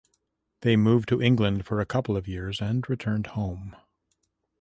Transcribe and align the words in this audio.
They 0.61 0.75
moved 0.77 1.09
to 1.09 1.21
England 1.21 1.67
for 1.67 1.79
a 1.79 1.85
couple 1.85 2.17
of 2.17 2.27
years 2.27 2.59
and 2.59 2.89
returned 2.89 3.27
home. 3.37 3.75